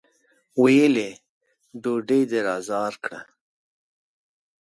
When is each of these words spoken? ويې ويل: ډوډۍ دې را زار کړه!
ويې 0.61 0.87
ويل: 0.95 1.19
ډوډۍ 1.81 2.21
دې 2.29 2.39
را 2.47 2.55
زار 2.69 2.93
کړه! 3.03 3.19